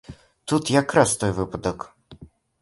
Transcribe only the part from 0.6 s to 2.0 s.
якраз той выпадак.